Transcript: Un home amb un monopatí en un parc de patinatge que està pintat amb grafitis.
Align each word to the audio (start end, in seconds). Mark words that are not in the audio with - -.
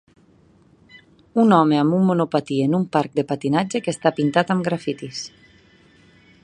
Un 1.43 1.53
home 1.57 1.77
amb 1.81 1.97
un 1.97 2.07
monopatí 2.11 2.57
en 2.65 2.73
un 2.79 2.89
parc 2.97 3.13
de 3.19 3.27
patinatge 3.33 3.83
que 3.89 3.95
està 3.95 4.15
pintat 4.21 4.55
amb 4.55 4.69
grafitis. 4.71 5.23